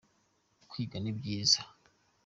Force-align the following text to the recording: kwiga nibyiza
kwiga 0.69 0.97
nibyiza 0.99 1.59